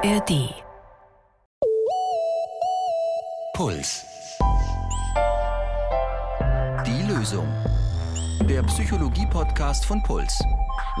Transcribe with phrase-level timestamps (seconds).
[0.00, 0.54] ARD.
[3.52, 4.06] Puls.
[6.86, 7.48] Die Lösung.
[8.48, 10.40] Der Psychologie-Podcast von Puls.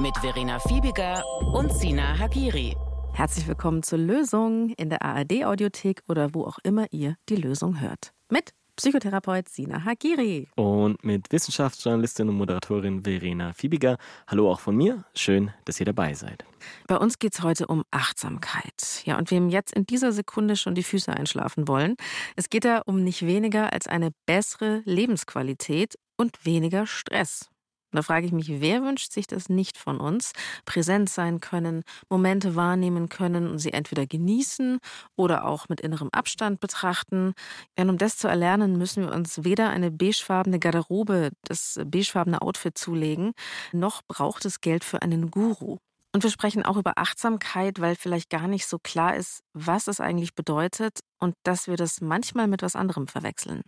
[0.00, 1.22] Mit Verena Fiebiger
[1.52, 2.76] und Sina Hagiri.
[3.12, 8.12] Herzlich willkommen zur Lösung in der ARD-Audiothek oder wo auch immer ihr die Lösung hört.
[8.30, 10.46] Mit Psychotherapeut Sina Hagiri.
[10.54, 13.98] Und mit Wissenschaftsjournalistin und Moderatorin Verena Fiebiger.
[14.28, 15.04] Hallo auch von mir.
[15.16, 16.44] Schön, dass ihr dabei seid.
[16.86, 19.02] Bei uns geht es heute um Achtsamkeit.
[19.04, 21.96] Ja, und wem jetzt in dieser Sekunde schon die Füße einschlafen wollen,
[22.36, 27.50] es geht da um nicht weniger als eine bessere Lebensqualität und weniger Stress.
[27.92, 30.32] Da frage ich mich, wer wünscht sich das nicht von uns?
[30.66, 34.78] Präsent sein können, Momente wahrnehmen können und sie entweder genießen
[35.16, 37.32] oder auch mit innerem Abstand betrachten.
[37.78, 42.76] Und um das zu erlernen, müssen wir uns weder eine beigefarbene Garderobe, das beigefarbene Outfit
[42.76, 43.32] zulegen,
[43.72, 45.78] noch braucht es Geld für einen Guru.
[46.12, 50.00] Und wir sprechen auch über Achtsamkeit, weil vielleicht gar nicht so klar ist, was es
[50.00, 53.62] eigentlich bedeutet und dass wir das manchmal mit was anderem verwechseln.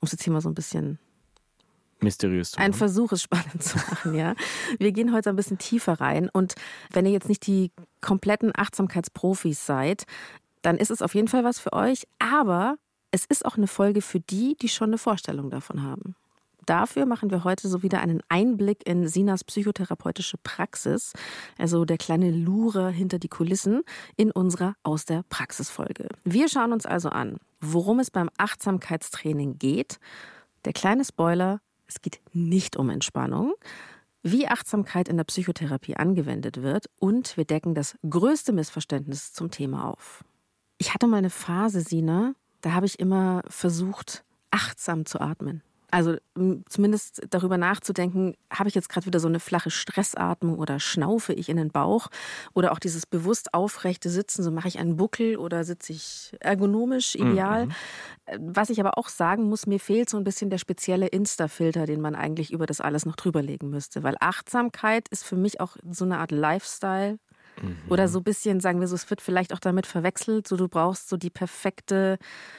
[0.00, 0.98] Um es jetzt hier mal so ein bisschen
[2.00, 2.66] mysteriös zu machen.
[2.66, 4.34] Ein Versuch, es spannend zu machen, ja.
[4.78, 6.54] Wir gehen heute ein bisschen tiefer rein und
[6.92, 10.04] wenn ihr jetzt nicht die kompletten Achtsamkeitsprofis seid,
[10.62, 12.76] dann ist es auf jeden Fall was für euch, aber
[13.10, 16.16] es ist auch eine Folge für die, die schon eine Vorstellung davon haben.
[16.66, 21.12] Dafür machen wir heute so wieder einen Einblick in Sinas psychotherapeutische Praxis,
[21.58, 23.82] also der kleine Lure hinter die Kulissen
[24.16, 26.08] in unserer Aus der Praxis Folge.
[26.24, 30.00] Wir schauen uns also an, worum es beim Achtsamkeitstraining geht.
[30.64, 33.54] Der kleine Spoiler, es geht nicht um Entspannung,
[34.22, 39.84] wie Achtsamkeit in der Psychotherapie angewendet wird und wir decken das größte Missverständnis zum Thema
[39.88, 40.24] auf.
[40.78, 45.62] Ich hatte mal eine Phase, Sina, da habe ich immer versucht, achtsam zu atmen.
[45.90, 46.16] Also
[46.68, 51.48] zumindest darüber nachzudenken, habe ich jetzt gerade wieder so eine flache Stressatmung oder schnaufe ich
[51.48, 52.08] in den Bauch
[52.54, 57.14] oder auch dieses bewusst aufrechte Sitzen, so mache ich einen Buckel oder sitze ich ergonomisch
[57.14, 57.66] ideal.
[57.66, 57.72] Mhm.
[58.38, 62.00] Was ich aber auch sagen muss, mir fehlt so ein bisschen der spezielle Insta-Filter, den
[62.00, 66.04] man eigentlich über das alles noch drüberlegen müsste, weil Achtsamkeit ist für mich auch so
[66.04, 67.18] eine Art Lifestyle,
[67.62, 67.78] Mhm.
[67.88, 70.68] Oder so ein bisschen, sagen wir so, es wird vielleicht auch damit verwechselt, so du
[70.68, 72.18] brauchst so die perfekte,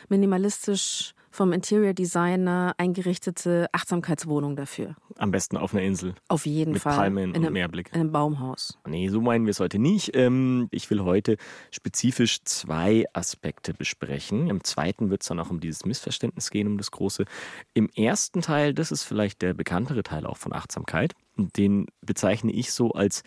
[0.09, 4.95] minimalistisch vom Interior Designer eingerichtete Achtsamkeitswohnung dafür.
[5.17, 6.15] Am besten auf einer Insel.
[6.29, 6.93] Auf jeden mit Fall.
[6.93, 7.89] Mit Palmen in und einem, Meerblick.
[7.93, 8.79] In einem Baumhaus.
[8.87, 10.15] Nee, so meinen wir es heute nicht.
[10.15, 11.37] Ähm, ich will heute
[11.69, 14.49] spezifisch zwei Aspekte besprechen.
[14.49, 17.25] Im zweiten wird es dann auch um dieses Missverständnis gehen, um das große.
[17.75, 21.13] Im ersten Teil, das ist vielleicht der bekanntere Teil auch von Achtsamkeit.
[21.37, 23.21] Den bezeichne ich so als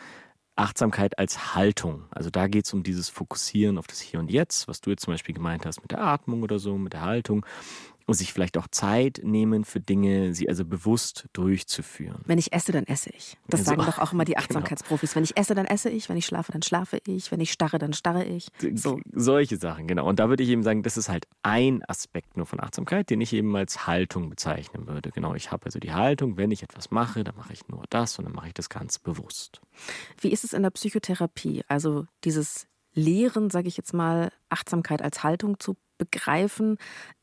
[0.57, 2.05] Achtsamkeit als Haltung.
[2.11, 5.05] Also da geht es um dieses Fokussieren auf das Hier und Jetzt, was du jetzt
[5.05, 7.47] zum Beispiel gemeint hast mit der Atmung oder so, mit der Haltung
[8.11, 12.23] und sich vielleicht auch Zeit nehmen für Dinge, sie also bewusst durchzuführen.
[12.27, 13.39] Wenn ich esse, dann esse ich.
[13.47, 14.43] Das Also, sagen doch auch immer die genau.
[14.43, 15.15] Achtsamkeitsprofis.
[15.15, 16.09] Wenn ich esse, dann esse ich.
[16.09, 17.31] Wenn ich schlafe, dann schlafe ich.
[17.31, 18.49] Wenn ich starre, dann starre ich.
[18.75, 19.01] So.
[19.13, 20.09] Solche Sachen, genau.
[20.09, 23.21] Und da würde ich eben sagen, das ist halt ein Aspekt nur von Achtsamkeit, den
[23.21, 25.11] ich eben als Haltung bezeichnen würde.
[25.11, 28.19] Genau, ich habe also die Haltung, wenn ich etwas mache, dann mache ich nur das
[28.19, 29.61] und dann mache ich das ganz bewusst.
[30.21, 31.63] Wie ist es in der Psychotherapie?
[31.69, 36.79] Also dieses Lehren, sage ich jetzt mal, Achtsamkeit als Haltung zu begreifen.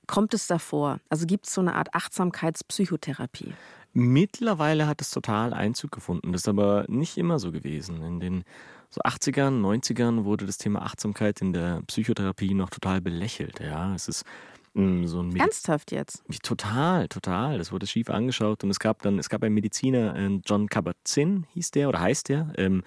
[0.08, 1.00] Kommt es davor?
[1.10, 3.54] Also gibt es so eine Art Achtsamkeitspsychotherapie?
[3.94, 6.32] Mittlerweile hat es total Einzug gefunden.
[6.32, 8.02] Das ist aber nicht immer so gewesen.
[8.04, 8.44] In den
[8.90, 13.60] so 80ern, 90ern wurde das Thema Achtsamkeit in der Psychotherapie noch total belächelt.
[13.60, 14.24] Ja, es ist
[14.76, 16.24] mm, so ein Ernsthaft jetzt?
[16.44, 17.58] Total, total.
[17.58, 21.46] Das wurde schief angeschaut und es gab dann, es gab einen Mediziner, äh, John Kabat-Zinn
[21.54, 22.84] hieß der oder heißt der, ähm,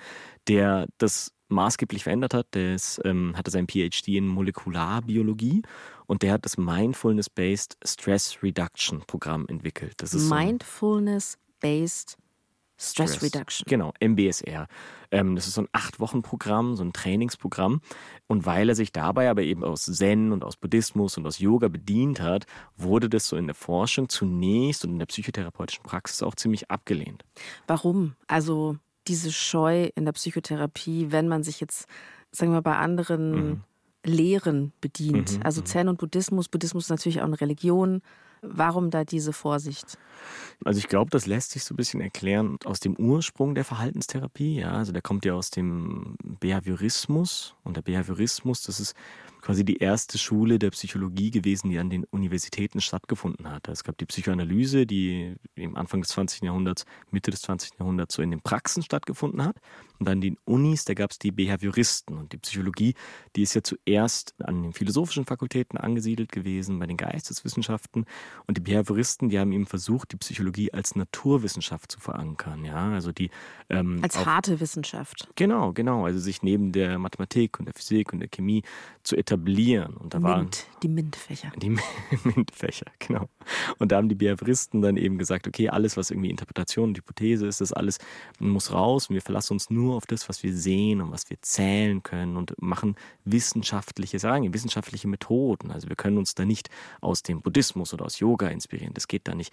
[0.49, 2.49] der das maßgeblich verändert hat.
[2.55, 5.63] Der ist, ähm, hatte sein PhD in Molekularbiologie
[6.07, 9.95] und der hat das Mindfulness-Based Stress Reduction Programm entwickelt.
[9.99, 12.17] Das ist Mindfulness-Based
[12.83, 13.67] Stress, Reduction.
[13.69, 14.67] Genau, MBSR.
[15.11, 17.83] Ähm, das ist so ein Acht-Wochen-Programm, so ein Trainingsprogramm.
[18.27, 21.69] Und weil er sich dabei aber eben aus Zen und aus Buddhismus und aus Yoga
[21.69, 22.47] bedient hat,
[22.79, 27.23] wurde das so in der Forschung zunächst und in der psychotherapeutischen Praxis auch ziemlich abgelehnt.
[27.67, 28.15] Warum?
[28.27, 28.79] Also
[29.09, 31.87] diese Scheu in der Psychotherapie, wenn man sich jetzt,
[32.33, 33.61] sagen wir, bei anderen Mhm.
[34.05, 35.37] Lehren bedient.
[35.37, 38.01] Mhm, also Zen und Buddhismus, Buddhismus ist natürlich auch eine Religion.
[38.43, 39.99] Warum da diese Vorsicht?
[40.65, 44.61] Also ich glaube, das lässt sich so ein bisschen erklären aus dem Ursprung der Verhaltenstherapie.
[44.61, 48.95] Ja, also der kommt ja aus dem Behaviorismus und der Behaviorismus, das ist
[49.41, 53.69] quasi die erste Schule der Psychologie gewesen, die an den Universitäten stattgefunden hat.
[53.69, 56.43] Es gab die Psychoanalyse, die im Anfang des 20.
[56.43, 57.79] Jahrhunderts, Mitte des 20.
[57.79, 59.57] Jahrhunderts so in den Praxen stattgefunden hat.
[59.99, 62.17] Und dann den Unis, da gab es die Behavioristen.
[62.17, 62.95] Und die Psychologie,
[63.37, 68.07] die ist ja zuerst an den philosophischen Fakultäten angesiedelt gewesen, bei den Geisteswissenschaften.
[68.47, 72.65] Und die Behavioristen, die haben eben versucht, die Psychologie als Naturwissenschaft zu verankern.
[72.65, 73.31] Ja, also die
[73.69, 75.29] ähm, als harte Wissenschaft.
[75.35, 76.05] Genau, genau.
[76.07, 78.63] Also sich neben der Mathematik und der Physik und der Chemie
[79.03, 79.30] zu etablieren.
[79.99, 80.51] Und da Mint, waren
[80.83, 81.53] die MINT-Fächer.
[81.57, 81.71] Die
[82.25, 83.29] MINT-Fächer, genau.
[83.79, 87.47] Und da haben die Behavioristen dann eben gesagt, okay, alles, was irgendwie Interpretation und Hypothese
[87.47, 87.99] ist, das alles
[88.39, 91.41] muss raus und wir verlassen uns nur auf das, was wir sehen und was wir
[91.43, 95.71] zählen können und machen wissenschaftliche Sagen, wissenschaftliche Methoden.
[95.71, 96.69] Also wir können uns da nicht
[97.01, 98.95] aus dem Buddhismus oder aus Yoga inspirieren.
[98.95, 99.53] Das geht da nicht.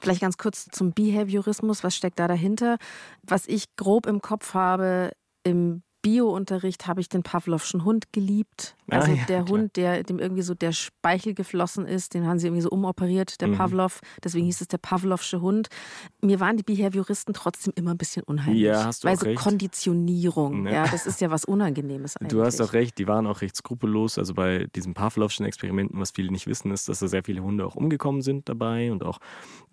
[0.00, 1.82] Vielleicht ganz kurz zum Behaviorismus.
[1.82, 2.78] Was steckt da dahinter?
[3.22, 5.12] Was ich grob im Kopf habe,
[5.42, 8.75] im Bio-Unterricht habe ich den Pavlovschen Hund geliebt.
[8.88, 9.48] Also ah, ja, der klar.
[9.48, 13.40] Hund, der dem irgendwie so der Speichel geflossen ist, den haben sie irgendwie so umoperiert,
[13.40, 13.56] der mhm.
[13.56, 14.00] Pavlov.
[14.22, 15.68] Deswegen hieß es der Pavlovsche Hund.
[16.20, 18.62] Mir waren die Behavioristen trotzdem immer ein bisschen unheimlich.
[18.62, 19.40] Ja, hast du weil auch so recht.
[19.40, 20.72] Konditionierung, ja.
[20.72, 22.32] ja, das ist ja was Unangenehmes eigentlich.
[22.36, 24.18] Du hast auch recht, die waren auch recht skrupellos.
[24.18, 27.64] Also bei diesen Pavlovschen Experimenten, was viele nicht wissen, ist, dass da sehr viele Hunde
[27.64, 29.20] auch umgekommen sind dabei und auch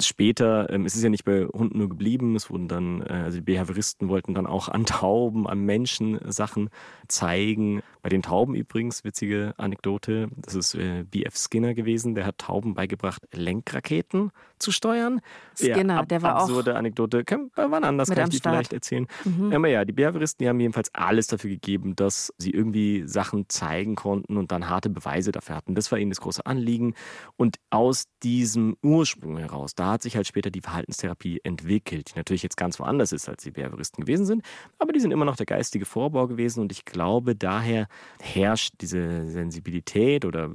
[0.01, 3.37] später, ähm, es ist ja nicht bei Hunden nur geblieben, es wurden dann, äh, also
[3.37, 6.69] die Behavioristen wollten dann auch an Tauben, an Menschen Sachen
[7.07, 7.81] zeigen.
[8.01, 11.35] Bei den Tauben übrigens, witzige Anekdote, das ist äh, B.F.
[11.35, 15.21] Skinner gewesen, der hat Tauben beigebracht, Lenkraketen zu steuern.
[15.55, 16.57] Skinner, ja, der war absurde auch.
[16.57, 18.55] Absurde Anekdote, kann, wann anders kann ich die Start.
[18.55, 19.07] vielleicht erzählen.
[19.25, 19.53] Mhm.
[19.53, 23.95] Aber ja, die Behavioristen, die haben jedenfalls alles dafür gegeben, dass sie irgendwie Sachen zeigen
[23.95, 25.75] konnten und dann harte Beweise dafür hatten.
[25.75, 26.95] Das war ihnen das große Anliegen.
[27.35, 32.43] Und aus diesem Ursprung heraus, da hat sich halt später die Verhaltenstherapie entwickelt, die natürlich
[32.43, 34.43] jetzt ganz woanders ist, als die Behavioristen gewesen sind.
[34.79, 37.87] Aber die sind immer noch der geistige Vorbau gewesen und ich glaube, daher
[38.21, 38.92] herrscht diese
[39.29, 40.49] Sensibilität oder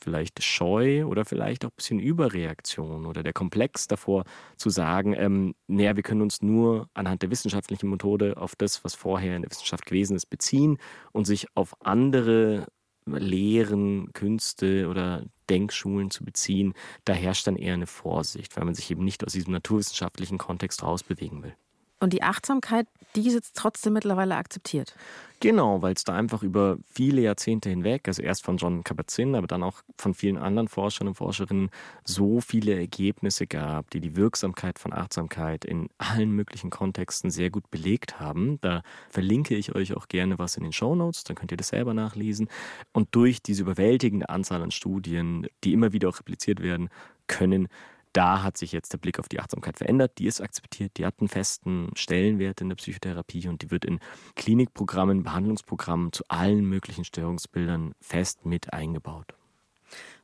[0.00, 4.24] vielleicht Scheu oder vielleicht auch ein bisschen Überreaktion oder der Komplex davor
[4.56, 8.94] zu sagen, ähm, naja, wir können uns nur anhand der wissenschaftlichen Methode auf das, was
[8.94, 10.78] vorher in der Wissenschaft gewesen ist, beziehen
[11.12, 12.66] und sich auf andere
[13.06, 16.74] Lehren, Künste oder Denkschulen zu beziehen,
[17.04, 20.82] da herrscht dann eher eine Vorsicht, weil man sich eben nicht aus diesem naturwissenschaftlichen Kontext
[20.82, 21.54] rausbewegen will.
[21.98, 24.94] Und die Achtsamkeit, die ist jetzt trotzdem mittlerweile akzeptiert.
[25.40, 29.46] Genau, weil es da einfach über viele Jahrzehnte hinweg, also erst von John Kabat-Zinn, aber
[29.46, 31.68] dann auch von vielen anderen Forschern und Forscherinnen,
[32.04, 37.70] so viele Ergebnisse gab, die die Wirksamkeit von Achtsamkeit in allen möglichen Kontexten sehr gut
[37.70, 38.58] belegt haben.
[38.62, 41.68] Da verlinke ich euch auch gerne was in den Show Notes, dann könnt ihr das
[41.68, 42.48] selber nachlesen.
[42.92, 46.88] Und durch diese überwältigende Anzahl an Studien, die immer wieder auch repliziert werden
[47.26, 47.68] können,
[48.16, 50.12] da hat sich jetzt der Blick auf die Achtsamkeit verändert.
[50.18, 54.00] Die ist akzeptiert, die hat einen festen Stellenwert in der Psychotherapie und die wird in
[54.36, 59.34] Klinikprogrammen, Behandlungsprogrammen zu allen möglichen Störungsbildern fest mit eingebaut.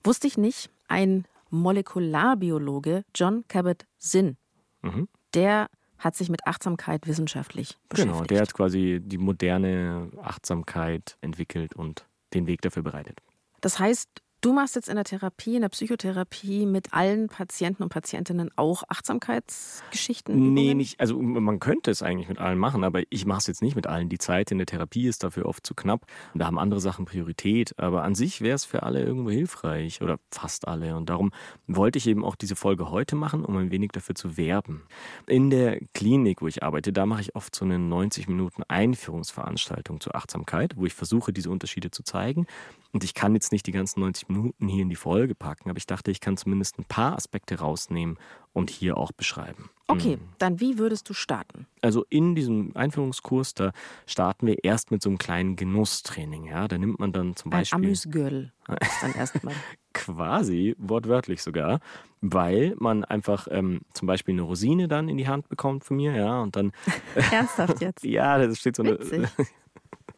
[0.02, 4.38] Wusste ich nicht, ein Molekularbiologe, John Cabot-Sinn,
[4.80, 5.08] mhm.
[5.34, 5.68] der
[5.98, 8.16] hat sich mit Achtsamkeit wissenschaftlich beschäftigt.
[8.16, 13.20] Genau, der hat quasi die moderne Achtsamkeit entwickelt und den Weg dafür bereitet.
[13.60, 14.08] Das heißt,
[14.42, 18.82] Du machst jetzt in der Therapie, in der Psychotherapie mit allen Patienten und Patientinnen auch
[18.88, 20.52] Achtsamkeitsgeschichten?
[20.52, 20.98] Nee, nicht.
[20.98, 23.86] Also man könnte es eigentlich mit allen machen, aber ich mache es jetzt nicht mit
[23.86, 24.08] allen.
[24.08, 26.06] Die Zeit in der Therapie ist dafür oft zu knapp.
[26.34, 27.78] Da haben andere Sachen Priorität.
[27.78, 30.96] Aber an sich wäre es für alle irgendwo hilfreich oder fast alle.
[30.96, 31.30] Und darum
[31.68, 34.82] wollte ich eben auch diese Folge heute machen, um ein wenig dafür zu werben.
[35.28, 40.00] In der Klinik, wo ich arbeite, da mache ich oft so eine 90 Minuten Einführungsveranstaltung
[40.00, 42.48] zur Achtsamkeit, wo ich versuche, diese Unterschiede zu zeigen.
[42.92, 45.78] Und ich kann jetzt nicht die ganzen 90 Minuten hier in die Folge packen, aber
[45.78, 48.18] ich dachte, ich kann zumindest ein paar Aspekte rausnehmen
[48.52, 49.70] und hier auch beschreiben.
[49.86, 50.28] Okay, mhm.
[50.38, 51.66] dann wie würdest du starten?
[51.80, 53.72] Also in diesem Einführungskurs, da
[54.06, 56.44] starten wir erst mit so einem kleinen Genusstraining.
[56.44, 56.68] Ja?
[56.68, 57.78] Da nimmt man dann zum Beispiel.
[57.78, 58.52] Ein Amüsgürtel
[59.00, 59.54] dann erstmal.
[59.94, 61.80] Quasi, wortwörtlich sogar,
[62.20, 66.14] weil man einfach ähm, zum Beispiel eine Rosine dann in die Hand bekommt von mir,
[66.14, 66.72] ja, und dann.
[67.30, 68.04] Ernsthaft jetzt?
[68.04, 68.98] ja, da steht so eine.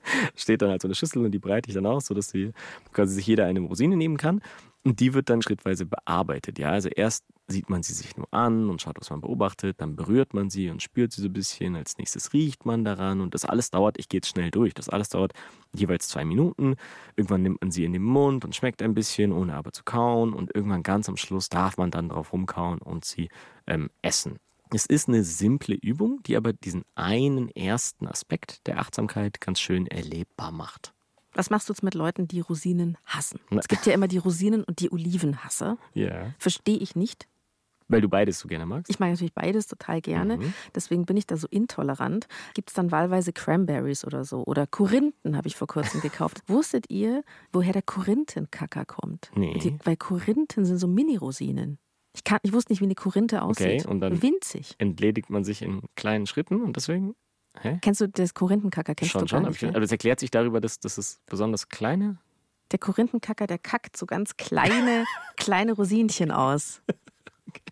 [0.36, 2.52] steht dann halt so eine Schüssel und die breite ich dann aus, sodass sie
[2.92, 4.40] quasi sich jeder eine Rosine nehmen kann.
[4.86, 6.58] Und die wird dann schrittweise bearbeitet.
[6.58, 9.96] Ja, also erst sieht man sie sich nur an und schaut, was man beobachtet, dann
[9.96, 11.74] berührt man sie und spürt sie so ein bisschen.
[11.74, 14.90] Als nächstes riecht man daran und das alles dauert, ich gehe jetzt schnell durch, das
[14.90, 15.32] alles dauert
[15.74, 16.76] jeweils zwei Minuten.
[17.16, 20.34] Irgendwann nimmt man sie in den Mund und schmeckt ein bisschen, ohne aber zu kauen.
[20.34, 23.30] Und irgendwann ganz am Schluss darf man dann drauf rumkauen und sie
[23.66, 24.38] ähm, essen.
[24.72, 29.86] Es ist eine simple Übung, die aber diesen einen ersten Aspekt der Achtsamkeit ganz schön
[29.86, 30.92] erlebbar macht.
[31.34, 33.40] Was machst du jetzt mit Leuten, die Rosinen hassen?
[33.50, 35.78] Es gibt ja immer die Rosinen- und die Olivenhasser.
[35.92, 36.32] Ja.
[36.38, 37.26] Verstehe ich nicht.
[37.88, 38.88] Weil du beides so gerne magst?
[38.88, 40.38] Ich mag natürlich beides total gerne.
[40.38, 40.54] Mhm.
[40.74, 42.26] Deswegen bin ich da so intolerant.
[42.54, 44.42] Gibt es dann wahlweise Cranberries oder so?
[44.44, 46.42] Oder Korinthen habe ich vor kurzem gekauft.
[46.46, 49.30] Wusstet ihr, woher der Korinthenkacker kommt?
[49.34, 49.58] Nee.
[49.58, 51.78] Die, weil Korinthen sind so Mini-Rosinen.
[52.14, 53.82] Ich, kann, ich wusste nicht, wie eine Korinthe aussieht.
[53.82, 54.74] Okay, und dann Winzig.
[54.78, 57.14] entledigt man sich in kleinen Schritten und deswegen.
[57.60, 57.78] Hä?
[57.82, 58.94] Kennst du das Korinthenkacker?
[58.94, 59.42] Kennst schon, du schon.
[59.44, 62.18] nicht, ich- aber das erklärt sich darüber, dass, dass es besonders kleine.
[62.72, 65.04] Der Korinthenkacker, der kackt so ganz kleine,
[65.36, 66.82] kleine Rosinchen aus.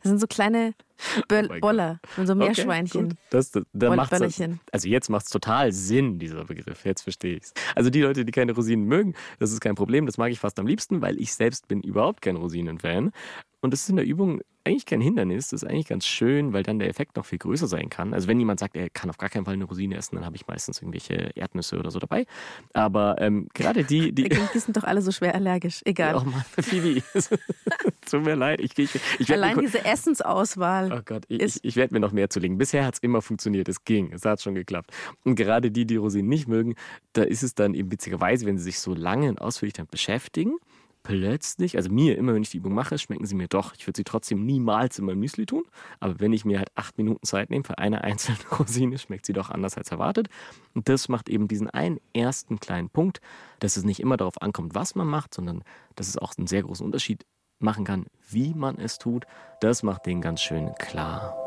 [0.03, 0.75] Das sind so kleine
[1.29, 3.07] Böll Oh Boller, und so Meerschweinchen.
[3.07, 4.21] Okay, das, das, da macht's,
[4.71, 6.85] also jetzt macht es total Sinn, dieser Begriff.
[6.85, 7.53] Jetzt verstehe ich es.
[7.75, 10.07] Also die Leute, die keine Rosinen mögen, das ist kein Problem.
[10.07, 13.11] Das mag ich fast am liebsten, weil ich selbst bin überhaupt kein Rosinen-Fan.
[13.63, 15.49] Und das ist in der Übung eigentlich kein Hindernis.
[15.49, 18.13] Das ist eigentlich ganz schön, weil dann der Effekt noch viel größer sein kann.
[18.15, 20.37] Also wenn jemand sagt, er kann auf gar keinen Fall eine Rosine essen, dann habe
[20.37, 22.27] ich meistens irgendwelche Erdnüsse oder so dabei.
[22.73, 25.81] Aber ähm, gerade die, die Die sind doch alle so schwer allergisch.
[25.85, 26.17] Egal.
[26.17, 27.03] Oh Mann, Phoebe.
[28.11, 28.61] Tut mir leid.
[28.61, 30.93] Ich, ich, ich Allein mir- diese Essensauswahl.
[30.93, 32.59] Oh Gott, ich, ich werde mir noch mehr zulegen.
[32.59, 34.91] Bisher hat es immer funktioniert, es ging, es hat schon geklappt.
[35.25, 36.75] Und gerade die, die Rosinen nicht mögen,
[37.15, 40.57] da ist es dann eben witzigerweise, wenn sie sich so lange und ausführlich damit beschäftigen,
[41.03, 43.75] plötzlich, also mir, immer wenn ich die Übung mache, schmecken sie mir doch.
[43.77, 45.65] Ich würde sie trotzdem niemals in mein Müsli tun,
[46.01, 49.33] aber wenn ich mir halt acht Minuten Zeit nehme für eine einzelne Rosine, schmeckt sie
[49.33, 50.29] doch anders als erwartet.
[50.75, 53.21] Und das macht eben diesen einen ersten kleinen Punkt,
[53.59, 55.63] dass es nicht immer darauf ankommt, was man macht, sondern
[55.97, 57.25] dass es auch einen sehr großen Unterschied
[57.59, 59.25] machen kann, wie man es tut.
[59.61, 61.39] Das macht den ganz schön klar.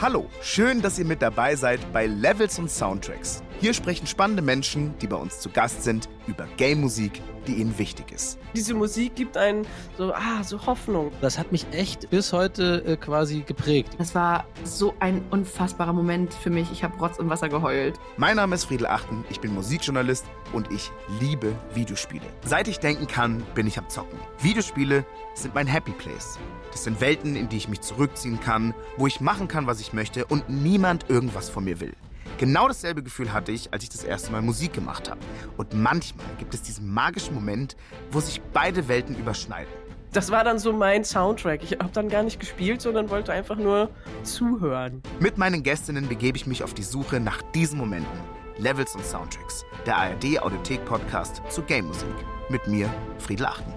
[0.00, 3.42] Hallo, schön, dass ihr mit dabei seid bei Levels und Soundtracks.
[3.60, 8.12] Hier sprechen spannende Menschen, die bei uns zu Gast sind, über Game-Musik, die ihnen wichtig
[8.12, 8.38] ist.
[8.54, 11.10] Diese Musik gibt einen so, ah, so Hoffnung.
[11.20, 13.96] Das hat mich echt bis heute äh, quasi geprägt.
[13.98, 16.70] Es war so ein unfassbarer Moment für mich.
[16.70, 17.98] Ich habe Rotz und Wasser geheult.
[18.16, 22.26] Mein Name ist Friedel Achten, ich bin Musikjournalist und ich liebe Videospiele.
[22.44, 24.20] Seit ich denken kann, bin ich am Zocken.
[24.40, 26.38] Videospiele sind mein Happy Place.
[26.70, 29.92] Das sind Welten, in die ich mich zurückziehen kann, wo ich machen kann, was ich
[29.92, 31.94] möchte und niemand irgendwas von mir will.
[32.36, 35.20] Genau dasselbe Gefühl hatte ich, als ich das erste Mal Musik gemacht habe.
[35.56, 37.76] Und manchmal gibt es diesen magischen Moment,
[38.10, 39.72] wo sich beide Welten überschneiden.
[40.12, 41.62] Das war dann so mein Soundtrack.
[41.62, 43.90] Ich habe dann gar nicht gespielt, sondern wollte einfach nur
[44.22, 45.02] zuhören.
[45.20, 48.18] Mit meinen Gästinnen begebe ich mich auf die Suche nach diesen Momenten.
[48.56, 49.64] Levels und Soundtracks.
[49.86, 52.08] Der ARD Audiothek Podcast zu Game Musik.
[52.48, 53.72] Mit mir, Friedel Achten.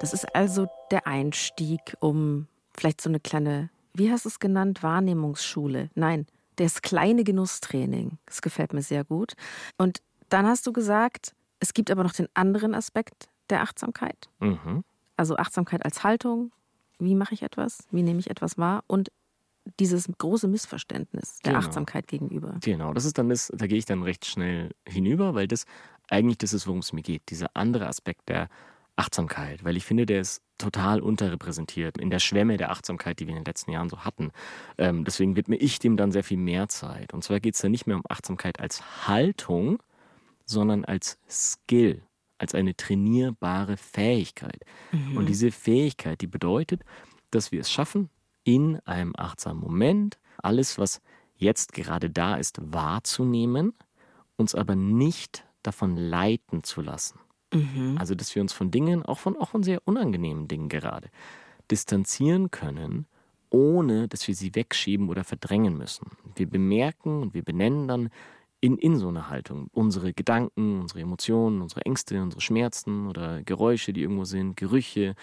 [0.00, 2.46] Das ist also der Einstieg, um
[2.76, 5.90] vielleicht so eine kleine, wie hast du es genannt, Wahrnehmungsschule.
[5.94, 6.26] Nein,
[6.56, 8.18] das kleine Genusstraining.
[8.26, 9.34] Das gefällt mir sehr gut.
[9.76, 14.28] Und dann hast du gesagt, es gibt aber noch den anderen Aspekt der Achtsamkeit.
[14.40, 14.84] Mhm.
[15.16, 16.52] Also Achtsamkeit als Haltung.
[16.98, 17.86] Wie mache ich etwas?
[17.90, 18.84] Wie nehme ich etwas wahr?
[18.86, 19.10] Und
[19.78, 21.64] dieses große Missverständnis der Genau.
[21.64, 22.56] Achtsamkeit gegenüber.
[22.62, 25.64] Genau, das ist dann das, da gehe ich dann recht schnell hinüber, weil das
[26.08, 27.22] eigentlich das ist, worum es mir geht.
[27.28, 28.48] Dieser andere Aspekt der
[28.98, 33.32] Achtsamkeit, weil ich finde, der ist total unterrepräsentiert in der Schwemme der Achtsamkeit, die wir
[33.32, 34.32] in den letzten Jahren so hatten.
[34.76, 37.14] Ähm, deswegen widme ich dem dann sehr viel mehr Zeit.
[37.14, 39.80] Und zwar geht es dann nicht mehr um Achtsamkeit als Haltung,
[40.44, 42.02] sondern als Skill,
[42.38, 44.64] als eine trainierbare Fähigkeit.
[45.14, 46.82] Und diese Fähigkeit, die bedeutet,
[47.30, 48.10] dass wir es schaffen,
[48.44, 51.00] in einem achtsamen Moment alles, was
[51.36, 53.74] jetzt gerade da ist, wahrzunehmen,
[54.36, 57.20] uns aber nicht davon leiten zu lassen.
[57.98, 61.08] Also, dass wir uns von Dingen, auch von, auch von sehr unangenehmen Dingen gerade,
[61.70, 63.06] distanzieren können,
[63.50, 66.10] ohne dass wir sie wegschieben oder verdrängen müssen.
[66.34, 68.10] Wir bemerken und wir benennen dann
[68.60, 73.92] in, in so einer Haltung unsere Gedanken, unsere Emotionen, unsere Ängste, unsere Schmerzen oder Geräusche,
[73.92, 75.14] die irgendwo sind, Gerüche,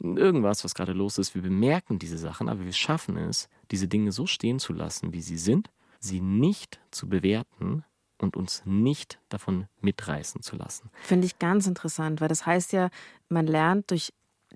[0.00, 1.34] irgendwas, was gerade los ist.
[1.34, 5.22] Wir bemerken diese Sachen, aber wir schaffen es, diese Dinge so stehen zu lassen, wie
[5.22, 7.84] sie sind, sie nicht zu bewerten
[8.18, 10.90] und uns nicht davon mitreißen zu lassen.
[11.02, 12.90] Finde ich ganz interessant, weil das heißt ja,
[13.28, 14.12] man lernt durch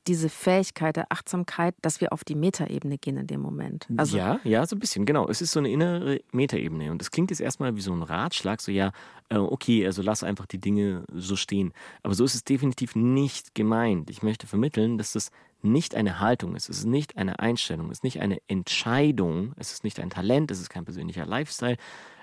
[0.07, 3.87] diese Fähigkeit der Achtsamkeit, dass wir auf die Metaebene gehen in dem Moment.
[3.97, 5.29] Also ja, ja, so ein bisschen, genau.
[5.29, 6.91] Es ist so eine innere Metaebene.
[6.91, 8.93] Und das klingt jetzt erstmal wie so ein Ratschlag, so ja,
[9.29, 11.73] äh, okay, also lass einfach die Dinge so stehen.
[12.03, 14.09] Aber so ist es definitiv nicht gemeint.
[14.11, 17.99] Ich möchte vermitteln, dass das nicht eine Haltung ist, es ist nicht eine Einstellung, es
[17.99, 21.77] ist nicht eine Entscheidung, es ist nicht ein Talent, es ist kein persönlicher Lifestyle.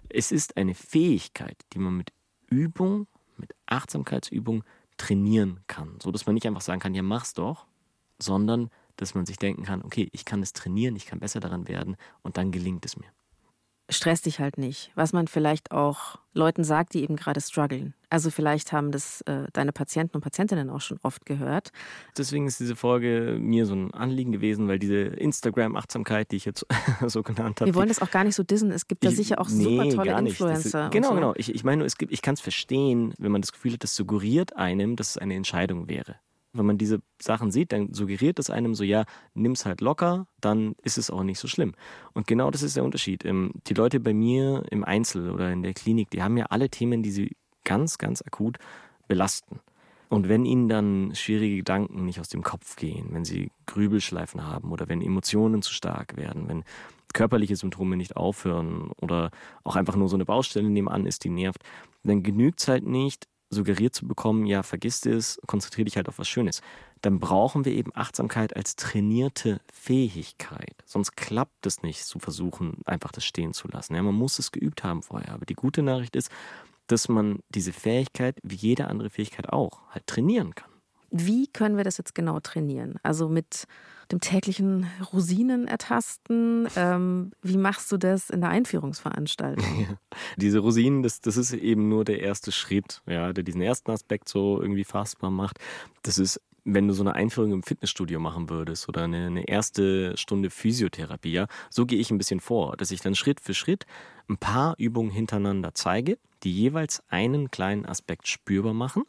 [0.10, 2.12] Es ist eine Fähigkeit, die man mit
[2.48, 3.08] Übung,
[3.38, 4.64] mit Achtsamkeitsübung
[4.98, 5.98] trainieren kann.
[6.02, 7.68] So dass man nicht einfach sagen kann, ja, mach's doch,
[8.20, 11.68] sondern dass man sich denken kann, okay, ich kann es trainieren, ich kann besser daran
[11.68, 13.10] werden und dann gelingt es mir.
[13.90, 14.92] Stress dich halt nicht.
[14.96, 17.94] Was man vielleicht auch Leuten sagt, die eben gerade strugglen.
[18.10, 21.72] Also vielleicht haben das äh, deine Patienten und Patientinnen auch schon oft gehört.
[22.18, 26.66] Deswegen ist diese Folge mir so ein Anliegen gewesen, weil diese Instagram-Achtsamkeit, die ich jetzt
[27.08, 27.70] so genannt habe.
[27.70, 28.72] Wir wollen das auch gar nicht so dissen.
[28.72, 30.86] Es gibt da Ich- sicher auch nee, super tolle Influencer.
[30.86, 31.16] Ist, genau, so.
[31.16, 31.34] genau.
[31.38, 33.84] Ich, ich meine, nur, es gibt, ich kann es verstehen, wenn man das Gefühl hat,
[33.84, 36.16] das suggeriert einem, dass es eine Entscheidung wäre.
[36.58, 40.76] Wenn man diese Sachen sieht, dann suggeriert es einem so, ja, nimm's halt locker, dann
[40.84, 41.74] ist es auch nicht so schlimm.
[42.14, 43.26] Und genau das ist der Unterschied.
[43.26, 46.70] Ähm, Die Leute bei mir im Einzel oder in der Klinik, die haben ja alle
[46.70, 48.58] Themen, die sie ganz, ganz akut
[49.08, 49.60] belasten.
[50.10, 54.72] Und wenn ihnen dann schwierige Gedanken nicht aus dem Kopf gehen, wenn sie Grübelschleifen haben
[54.72, 56.64] oder wenn Emotionen zu stark werden, wenn
[57.14, 59.32] körperliche Symptome nicht aufhören oder
[59.64, 61.62] auch einfach nur so eine Baustelle nebenan ist, die nervt,
[62.04, 66.20] dann genügt es halt nicht, suggeriert zu bekommen, ja, vergiss es, konzentriere dich halt auf
[66.20, 66.62] was Schönes.
[67.02, 70.76] Dann brauchen wir eben Achtsamkeit als trainierte Fähigkeit.
[70.86, 73.96] Sonst klappt es nicht, zu versuchen, einfach das stehen zu lassen.
[73.96, 75.34] Ja, man muss es geübt haben vorher.
[75.34, 76.30] Aber die gute Nachricht ist,
[76.88, 80.70] dass man diese Fähigkeit, wie jede andere Fähigkeit auch, halt trainieren kann.
[81.10, 82.96] Wie können wir das jetzt genau trainieren?
[83.02, 83.66] Also mit
[84.12, 86.68] dem täglichen Rosinen ertasten.
[86.76, 89.98] Ähm, wie machst du das in der Einführungsveranstaltung?
[90.38, 94.30] Diese Rosinen, das, das ist eben nur der erste Schritt, ja, der diesen ersten Aspekt
[94.30, 95.60] so irgendwie fassbar macht.
[96.04, 100.18] Das ist, wenn du so eine Einführung im Fitnessstudio machen würdest oder eine, eine erste
[100.18, 103.86] Stunde Physiotherapie, ja, so gehe ich ein bisschen vor, dass ich dann Schritt für Schritt
[104.28, 109.04] ein paar Übungen hintereinander zeige, die jeweils einen kleinen Aspekt spürbar machen.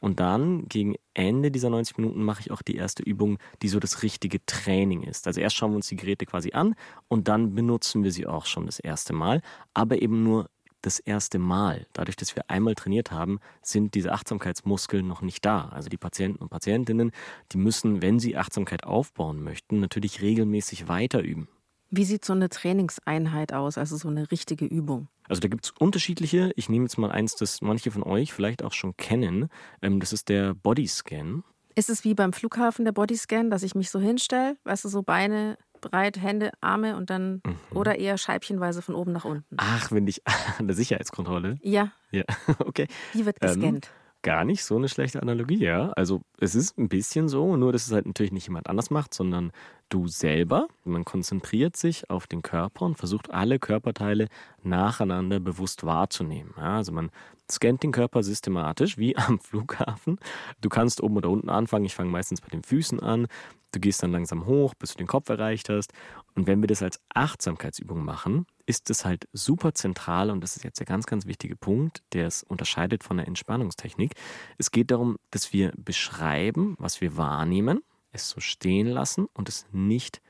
[0.00, 3.78] Und dann gegen Ende dieser 90 Minuten mache ich auch die erste Übung, die so
[3.78, 5.26] das richtige Training ist.
[5.26, 6.74] Also erst schauen wir uns die Geräte quasi an
[7.08, 9.42] und dann benutzen wir sie auch schon das erste Mal,
[9.74, 10.48] aber eben nur
[10.82, 11.86] das erste Mal.
[11.92, 15.68] Dadurch, dass wir einmal trainiert haben, sind diese Achtsamkeitsmuskeln noch nicht da.
[15.68, 17.12] Also die Patienten und Patientinnen,
[17.52, 21.48] die müssen, wenn sie Achtsamkeit aufbauen möchten, natürlich regelmäßig weiter üben.
[21.90, 25.08] Wie sieht so eine Trainingseinheit aus, also so eine richtige Übung?
[25.28, 26.52] Also da gibt es unterschiedliche.
[26.56, 29.48] Ich nehme jetzt mal eins, das manche von euch vielleicht auch schon kennen.
[29.82, 31.44] Ähm, das ist der Bodyscan.
[31.74, 35.02] Ist es wie beim Flughafen der Bodyscan, dass ich mich so hinstelle, weißt du, so
[35.02, 37.42] Beine breit, Hände, Arme und dann
[37.72, 39.56] oder eher scheibchenweise von oben nach unten?
[39.56, 40.20] Ach, wenn ich
[40.58, 41.58] an der Sicherheitskontrolle.
[41.62, 42.24] Ja, Ja,
[42.58, 42.86] okay.
[43.14, 43.90] die wird Ähm, gescannt.
[44.22, 45.92] Gar nicht so eine schlechte Analogie, ja.
[45.92, 49.14] Also es ist ein bisschen so, nur dass es halt natürlich nicht jemand anders macht,
[49.14, 49.50] sondern
[49.88, 50.68] du selber.
[50.84, 54.28] Man konzentriert sich auf den Körper und versucht alle Körperteile
[54.62, 56.52] nacheinander bewusst wahrzunehmen.
[56.58, 57.10] Ja, also man
[57.50, 60.18] scannt den Körper systematisch, wie am Flughafen.
[60.60, 61.84] Du kannst oben oder unten anfangen.
[61.84, 63.26] Ich fange meistens bei den Füßen an.
[63.72, 65.92] Du gehst dann langsam hoch, bis du den Kopf erreicht hast.
[66.34, 70.64] Und wenn wir das als Achtsamkeitsübung machen, ist es halt super zentral und das ist
[70.64, 74.14] jetzt der ganz, ganz wichtige Punkt, der es unterscheidet von der Entspannungstechnik.
[74.58, 77.80] Es geht darum, dass wir beschreiben, was wir wahrnehmen,
[78.12, 80.20] es so stehen lassen und es nicht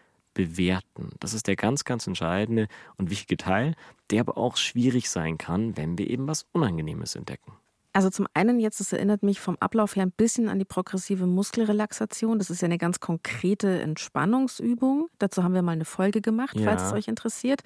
[0.44, 1.11] bewerten.
[1.20, 2.66] Das ist der ganz, ganz entscheidende
[2.97, 3.75] und wichtige Teil,
[4.11, 7.53] der aber auch schwierig sein kann, wenn wir eben was Unangenehmes entdecken.
[7.92, 11.26] Also zum einen jetzt, das erinnert mich vom Ablauf her ein bisschen an die progressive
[11.26, 12.38] Muskelrelaxation.
[12.38, 15.09] Das ist ja eine ganz konkrete Entspannungsübung.
[15.18, 16.87] Dazu haben wir mal eine Folge gemacht, falls Ja.
[16.88, 17.62] es euch interessiert.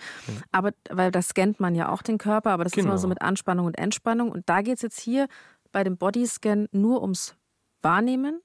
[0.51, 2.97] Aber weil da scannt man ja auch den Körper, aber das ist immer Genau.
[3.03, 4.31] so mit Anspannung und Entspannung.
[4.33, 5.29] Und da geht es jetzt hier
[5.73, 7.35] bei dem Bodyscan nur ums
[7.83, 8.41] Wahrnehmen.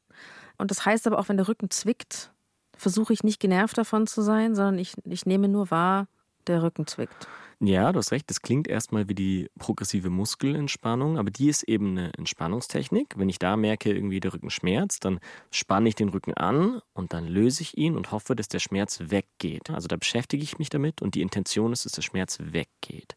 [0.58, 2.34] Und das heißt aber auch, wenn der Rücken zwickt,
[2.80, 6.08] versuche ich nicht genervt davon zu sein, sondern ich, ich nehme nur wahr,
[6.48, 7.28] der Rücken zwickt.
[7.62, 11.90] Ja, du hast recht, das klingt erstmal wie die progressive Muskelentspannung, aber die ist eben
[11.90, 13.16] eine Entspannungstechnik.
[13.18, 15.20] Wenn ich da merke, irgendwie der Rücken schmerzt, dann
[15.52, 19.02] spanne ich den Rücken an und dann löse ich ihn und hoffe, dass der Schmerz
[19.08, 19.72] weggeht.
[19.72, 23.16] Also da beschäftige ich mich damit und die Intention ist, dass der Schmerz weggeht.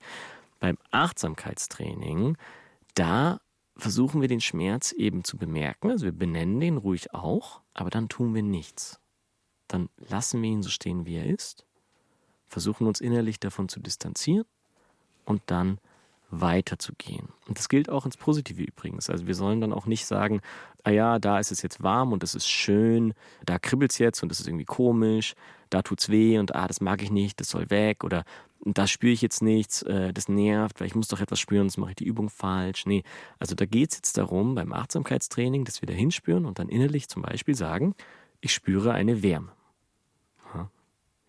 [0.58, 2.36] Beim Achtsamkeitstraining,
[2.96, 3.40] da
[3.76, 5.92] versuchen wir den Schmerz eben zu bemerken.
[5.92, 9.01] Also wir benennen den ruhig auch, aber dann tun wir nichts.
[9.72, 11.64] Dann lassen wir ihn so stehen, wie er ist
[12.52, 14.44] versuchen uns innerlich davon zu distanzieren
[15.24, 15.78] und dann
[16.30, 17.28] weiterzugehen.
[17.48, 19.10] Und das gilt auch ins Positive übrigens.
[19.10, 20.40] Also wir sollen dann auch nicht sagen,
[20.82, 23.12] ah ja, da ist es jetzt warm und es ist schön,
[23.44, 25.34] da kribbelt es jetzt und das ist irgendwie komisch,
[25.68, 28.24] da tut's weh und ah, das mag ich nicht, das soll weg oder
[28.64, 31.78] da spüre ich jetzt nichts, äh, das nervt, weil ich muss doch etwas spüren, sonst
[31.78, 32.86] mache ich die Übung falsch.
[32.86, 33.02] Nee,
[33.38, 37.08] also da geht es jetzt darum, beim Achtsamkeitstraining, dass wir da hinspüren und dann innerlich
[37.08, 37.94] zum Beispiel sagen,
[38.40, 39.52] ich spüre eine Wärme.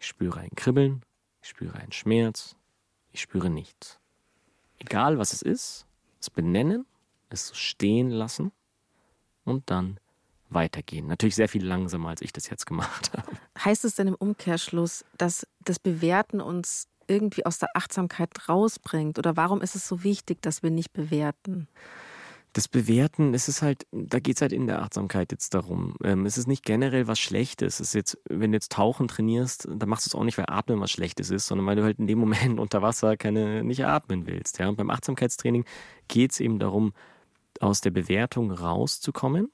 [0.03, 1.01] Ich spüre ein Kribbeln,
[1.41, 2.57] ich spüre einen Schmerz,
[3.13, 4.01] ich spüre nichts.
[4.77, 5.85] Egal was es ist,
[6.19, 6.85] es benennen,
[7.29, 8.51] es stehen lassen
[9.45, 10.01] und dann
[10.49, 11.07] weitergehen.
[11.07, 13.31] Natürlich sehr viel langsamer, als ich das jetzt gemacht habe.
[13.63, 19.17] Heißt es denn im Umkehrschluss, dass das Bewerten uns irgendwie aus der Achtsamkeit rausbringt?
[19.17, 21.69] Oder warum ist es so wichtig, dass wir nicht bewerten?
[22.53, 25.95] Das Bewerten, es ist halt, da geht es halt in der Achtsamkeit jetzt darum.
[26.03, 27.79] Ähm, es ist nicht generell was Schlechtes.
[27.79, 30.45] Es ist jetzt, wenn du jetzt Tauchen trainierst, dann machst du es auch nicht, weil
[30.47, 33.85] Atmen was Schlechtes ist, sondern weil du halt in dem Moment unter Wasser keine, nicht
[33.85, 34.59] atmen willst.
[34.59, 34.69] Ja?
[34.69, 35.65] Und beim Achtsamkeitstraining
[36.07, 36.93] geht es eben darum,
[37.59, 39.51] aus der Bewertung rauszukommen.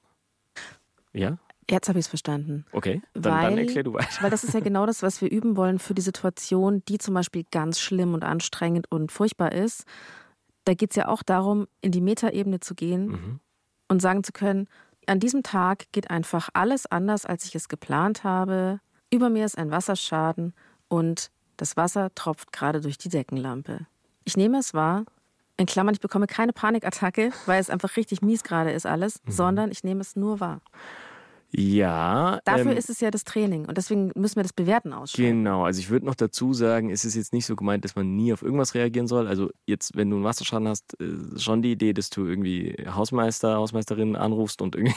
[1.12, 1.38] Ja?
[1.70, 2.66] Jetzt habe ich es verstanden.
[2.72, 4.22] Okay, dann, weil, dann erklär du weiter.
[4.22, 7.14] Weil das ist ja genau das, was wir üben wollen für die Situation, die zum
[7.14, 9.84] Beispiel ganz schlimm und anstrengend und furchtbar ist
[10.64, 13.40] da geht es ja auch darum, in die Metaebene zu gehen mhm.
[13.88, 14.68] und sagen zu können,
[15.06, 18.80] an diesem Tag geht einfach alles anders, als ich es geplant habe.
[19.10, 20.54] Über mir ist ein Wasserschaden
[20.88, 23.86] und das Wasser tropft gerade durch die Deckenlampe.
[24.24, 25.04] Ich nehme es wahr,
[25.56, 29.30] in Klammern, ich bekomme keine Panikattacke, weil es einfach richtig mies gerade ist alles, mhm.
[29.30, 30.60] sondern ich nehme es nur wahr.
[31.52, 32.40] Ja.
[32.44, 35.38] Dafür ähm, ist es ja das Training und deswegen müssen wir das Bewerten ausschreiben.
[35.38, 38.14] Genau, also ich würde noch dazu sagen, es ist jetzt nicht so gemeint, dass man
[38.14, 39.26] nie auf irgendwas reagieren soll.
[39.26, 40.96] Also jetzt, wenn du einen Wasserschaden hast,
[41.36, 44.94] schon die Idee, dass du irgendwie Hausmeister, Hausmeisterin anrufst und irgendwie,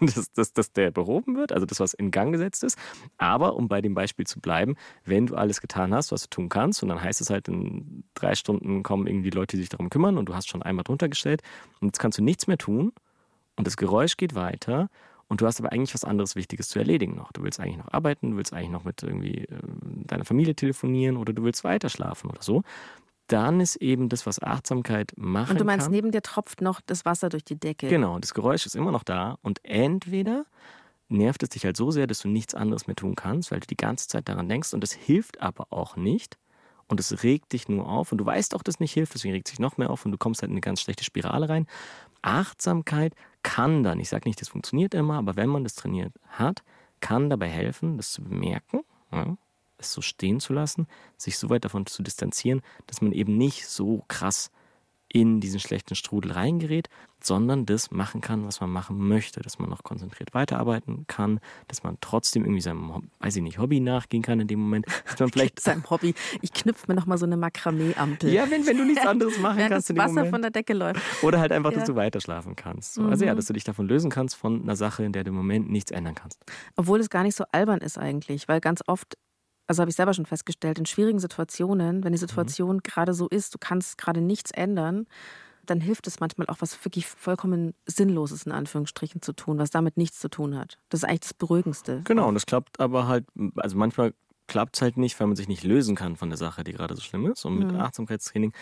[0.00, 2.78] dass, dass, dass der behoben wird, also das, was in Gang gesetzt ist.
[3.16, 6.50] Aber um bei dem Beispiel zu bleiben, wenn du alles getan hast, was du tun
[6.50, 9.88] kannst, und dann heißt es halt, in drei Stunden kommen irgendwie Leute, die sich darum
[9.88, 11.42] kümmern und du hast schon einmal drunter gestellt
[11.80, 12.92] und jetzt kannst du nichts mehr tun
[13.56, 14.90] und das Geräusch geht weiter
[15.28, 17.32] und du hast aber eigentlich was anderes Wichtiges zu erledigen noch.
[17.32, 19.58] Du willst eigentlich noch arbeiten, du willst eigentlich noch mit irgendwie äh,
[20.06, 22.62] deiner Familie telefonieren oder du willst weiter schlafen oder so.
[23.26, 26.80] Dann ist eben das, was Achtsamkeit machen Und du meinst, kann, neben dir tropft noch
[26.82, 27.88] das Wasser durch die Decke.
[27.88, 30.44] Genau, das Geräusch ist immer noch da und entweder
[31.08, 33.66] nervt es dich halt so sehr, dass du nichts anderes mehr tun kannst, weil du
[33.66, 36.38] die ganze Zeit daran denkst und das hilft aber auch nicht
[36.86, 39.32] und es regt dich nur auf und du weißt auch, dass es nicht hilft, deswegen
[39.34, 41.48] regt es sich noch mehr auf und du kommst halt in eine ganz schlechte Spirale
[41.48, 41.66] rein.
[42.24, 46.62] Achtsamkeit kann dann, ich sage nicht, das funktioniert immer, aber wenn man das trainiert hat,
[47.00, 48.80] kann dabei helfen, das zu bemerken,
[49.12, 49.36] ja,
[49.76, 53.66] es so stehen zu lassen, sich so weit davon zu distanzieren, dass man eben nicht
[53.68, 54.50] so krass
[55.14, 56.88] in diesen schlechten Strudel reingerät,
[57.22, 61.84] sondern das machen kann, was man machen möchte, dass man noch konzentriert weiterarbeiten kann, dass
[61.84, 65.30] man trotzdem irgendwie seinem, weiß ich nicht, Hobby nachgehen kann in dem Moment, dass man
[65.30, 66.14] vielleicht seinem Hobby.
[66.42, 68.30] Ich knüpfe mir noch mal so eine Makramee-Ampel.
[68.32, 70.30] Ja, wenn, wenn du nichts anderes machen Während kannst das in dem Wasser Moment.
[70.30, 71.00] von der Decke läuft.
[71.22, 71.86] Oder halt einfach, dass Ja.
[71.86, 72.94] du weiter schlafen kannst.
[72.94, 73.04] So.
[73.04, 73.36] Also ja, Mhm.
[73.36, 75.92] dass du dich davon lösen kannst von einer Sache, in der du im Moment nichts
[75.92, 76.40] ändern kannst.
[76.74, 79.16] Obwohl es gar nicht so albern ist eigentlich, weil ganz oft,
[79.66, 83.54] also habe ich selber schon festgestellt, in schwierigen Situationen, wenn die Situation gerade so ist,
[83.54, 85.06] du kannst gerade nichts ändern,
[85.66, 89.96] dann hilft es manchmal auch, was wirklich vollkommen Sinnloses in Anführungsstrichen zu tun, was damit
[89.96, 90.78] nichts zu tun hat.
[90.90, 92.02] Das ist eigentlich das Beruhigendste.
[92.04, 93.24] Genau, und das klappt aber halt,
[93.56, 94.12] also manchmal
[94.46, 96.94] klappt es halt nicht, weil man sich nicht lösen kann von der Sache, die gerade
[96.94, 97.46] so schlimm ist.
[97.46, 97.80] Und mit Mhm.
[97.80, 98.52] Achtsamkeitstraining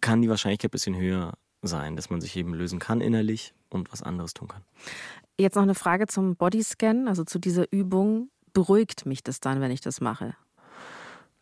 [0.00, 3.92] kann die Wahrscheinlichkeit ein bisschen höher sein, dass man sich eben lösen kann innerlich und
[3.92, 4.62] was anderes tun kann.
[5.38, 8.30] Jetzt noch eine Frage zum Bodyscan, also zu dieser Übung.
[8.58, 10.34] Beruhigt mich das dann, wenn ich das mache?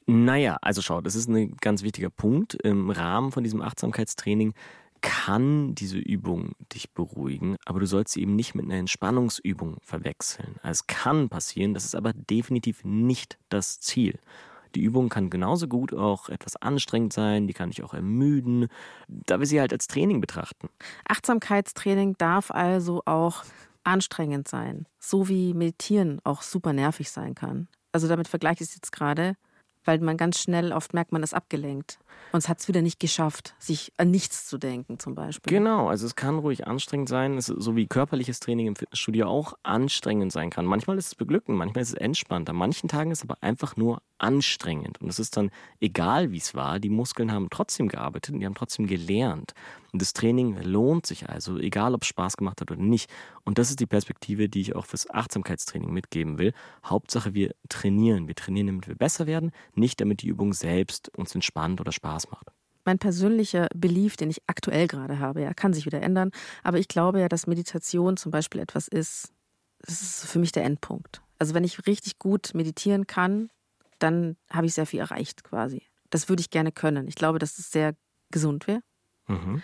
[0.05, 2.53] Naja, also schau, das ist ein ganz wichtiger Punkt.
[2.57, 4.53] Im Rahmen von diesem Achtsamkeitstraining
[5.01, 10.57] kann diese Übung dich beruhigen, aber du sollst sie eben nicht mit einer Entspannungsübung verwechseln.
[10.63, 14.19] Also es kann passieren, das ist aber definitiv nicht das Ziel.
[14.75, 18.69] Die Übung kann genauso gut auch etwas anstrengend sein, die kann dich auch ermüden,
[19.09, 20.69] da wir sie halt als Training betrachten.
[21.09, 23.43] Achtsamkeitstraining darf also auch
[23.87, 27.69] anstrengend sein, so wie Meditieren auch super nervig sein kann.
[27.93, 29.37] Also damit vergleiche ich es jetzt gerade,
[29.85, 31.99] weil man ganz schnell oft merkt, man ist abgelenkt.
[32.33, 35.51] Und es hat es wieder nicht geschafft, sich an nichts zu denken zum Beispiel.
[35.51, 40.33] Genau, also es kann ruhig anstrengend sein, so wie körperliches Training im Fitnessstudio auch anstrengend
[40.33, 40.67] sein kann.
[40.67, 42.51] Manchmal ist es beglückend, manchmal ist es entspannt.
[42.51, 45.01] An manchen Tagen ist es aber einfach nur anstrengend.
[45.01, 45.51] Und es ist dann
[45.81, 49.53] egal, wie es war, die Muskeln haben trotzdem gearbeitet und die haben trotzdem gelernt.
[49.93, 53.11] Und das Training lohnt sich also, egal ob es Spaß gemacht hat oder nicht.
[53.45, 56.53] Und das ist die Perspektive, die ich auch fürs Achtsamkeitstraining mitgeben will.
[56.85, 58.29] Hauptsache, wir trainieren.
[58.29, 62.06] Wir trainieren, damit wir besser werden, nicht damit die Übung selbst uns entspannt oder Spaß
[62.07, 62.47] macht.
[62.85, 66.31] Mein persönlicher Belief, den ich aktuell gerade habe, ja, kann sich wieder ändern.
[66.63, 69.33] Aber ich glaube ja, dass Meditation zum Beispiel etwas ist,
[69.81, 71.21] das ist für mich der Endpunkt.
[71.39, 73.51] Also wenn ich richtig gut meditieren kann,
[73.99, 75.83] dann habe ich sehr viel erreicht quasi.
[76.11, 77.09] Das würde ich gerne können.
[77.09, 77.95] Ich glaube, dass es sehr
[78.31, 78.81] gesund wäre.
[79.27, 79.63] Mhm.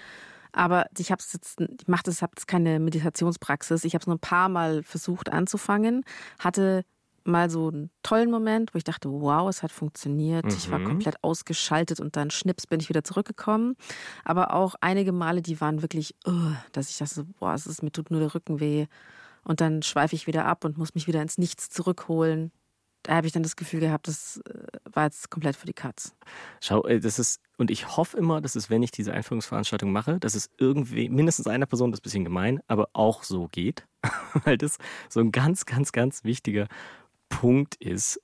[0.52, 3.84] Aber ich habe jetzt, ich mache das, habe jetzt keine Meditationspraxis.
[3.84, 6.04] Ich habe es nur ein paar Mal versucht anzufangen,
[6.38, 6.84] hatte
[7.24, 10.46] mal so einen tollen Moment, wo ich dachte, wow, es hat funktioniert.
[10.52, 10.84] Ich war Mhm.
[10.86, 13.76] komplett ausgeschaltet und dann schnips bin ich wieder zurückgekommen.
[14.24, 17.92] Aber auch einige Male, die waren wirklich, uh, dass ich dachte, boah, es ist, mir
[17.92, 18.86] tut nur der Rücken weh.
[19.44, 22.52] Und dann schweife ich wieder ab und muss mich wieder ins Nichts zurückholen.
[23.04, 24.52] Da habe ich dann das Gefühl gehabt, das äh,
[24.92, 26.14] war jetzt komplett für die Katz.
[26.60, 30.20] Schau, äh, das ist, und ich hoffe immer, dass es, wenn ich diese Einführungsveranstaltung mache,
[30.20, 33.84] dass es irgendwie, mindestens einer Person, das ist ein bisschen gemein, aber auch so geht.
[34.44, 36.68] Weil das so ein ganz, ganz, ganz wichtiger
[37.32, 38.20] Punkt ist.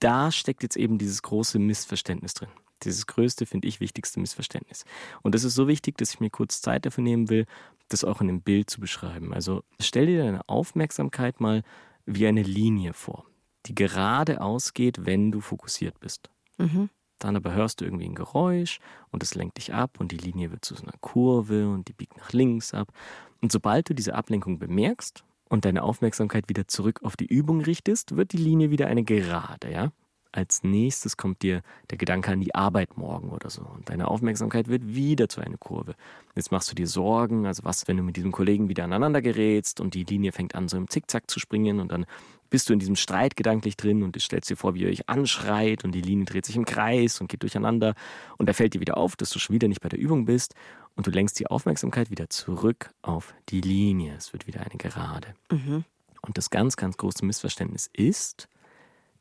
[0.00, 2.50] Da steckt jetzt eben dieses große Missverständnis drin.
[2.84, 4.84] Dieses größte, finde ich, wichtigste Missverständnis.
[5.22, 7.46] Und das ist so wichtig, dass ich mir kurz Zeit dafür nehmen will,
[7.88, 9.32] das auch in einem Bild zu beschreiben.
[9.32, 11.62] Also stell dir deine Aufmerksamkeit mal
[12.06, 13.24] wie eine Linie vor,
[13.66, 16.30] die gerade ausgeht, wenn du fokussiert bist.
[16.58, 16.90] Mhm.
[17.18, 18.78] Dann aber hörst du irgendwie ein Geräusch
[19.10, 21.92] und es lenkt dich ab und die Linie wird zu so einer Kurve und die
[21.92, 22.92] biegt nach links ab.
[23.40, 28.16] Und sobald du diese Ablenkung bemerkst und deine Aufmerksamkeit wieder zurück auf die Übung richtest,
[28.16, 29.92] wird die Linie wieder eine Gerade, ja?
[30.30, 33.62] Als nächstes kommt dir der Gedanke an die Arbeit morgen oder so.
[33.62, 35.94] Und deine Aufmerksamkeit wird wieder zu einer Kurve.
[36.36, 39.80] Jetzt machst du dir Sorgen, also was, wenn du mit diesem Kollegen wieder aneinander gerätst
[39.80, 42.04] und die Linie fängt an, so im Zickzack zu springen und dann
[42.50, 45.08] bist du in diesem Streit gedanklich drin und du stellst dir vor, wie ihr euch
[45.08, 47.94] anschreit und die Linie dreht sich im Kreis und geht durcheinander
[48.36, 50.54] und da fällt dir wieder auf, dass du schon wieder nicht bei der Übung bist
[50.98, 54.16] und du lenkst die Aufmerksamkeit wieder zurück auf die Linie.
[54.16, 55.32] Es wird wieder eine Gerade.
[55.48, 55.84] Mhm.
[56.22, 58.48] Und das ganz, ganz große Missverständnis ist,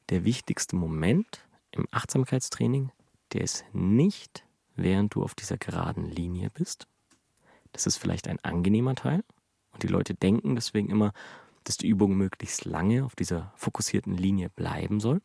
[0.10, 2.90] der wichtigste Moment im Achtsamkeitstraining,
[3.32, 4.44] der ist nicht,
[4.76, 6.88] während du auf dieser geraden Linie bist.
[7.74, 9.24] Das ist vielleicht ein angenehmer Teil
[9.72, 11.14] und die Leute denken deswegen immer,
[11.64, 15.22] dass die Übung möglichst lange auf dieser fokussierten Linie bleiben soll.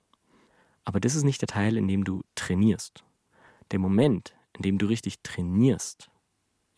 [0.85, 3.05] Aber das ist nicht der Teil, in dem du trainierst.
[3.71, 6.11] Der Moment, in dem du richtig trainierst,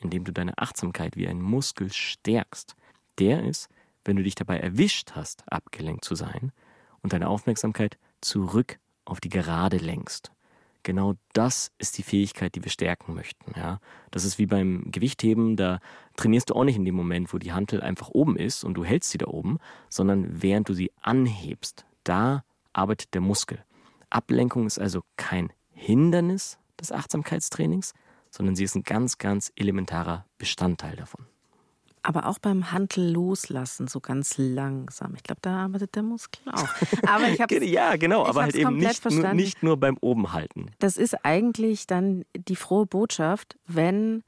[0.04, 2.76] in dem du deine Achtsamkeit wie ein Muskel stärkst,
[3.18, 3.68] der ist,
[4.04, 6.52] wenn du dich dabei erwischt hast, abgelenkt zu sein
[7.02, 10.30] und deine Aufmerksamkeit zurück auf die Gerade lenkst.
[10.82, 13.58] Genau das ist die Fähigkeit, die wir stärken möchten.
[13.58, 13.80] Ja?
[14.10, 15.80] Das ist wie beim Gewichtheben, da
[16.16, 18.84] trainierst du auch nicht in dem Moment, wo die Hantel einfach oben ist und du
[18.84, 23.64] hältst sie da oben, sondern während du sie anhebst, da arbeitet der Muskel.
[24.10, 27.94] Ablenkung ist also kein Hindernis des Achtsamkeitstrainings,
[28.34, 31.26] sondern sie ist ein ganz, ganz elementarer Bestandteil davon.
[32.02, 35.14] Aber auch beim Hantel loslassen, so ganz langsam.
[35.14, 36.68] Ich glaube, da arbeitet der Muskel auch.
[37.08, 40.72] Aber ich habe ja, genau, ich aber halt eben nicht nur, nicht nur beim Obenhalten.
[40.80, 44.22] Das ist eigentlich dann die frohe Botschaft, wenn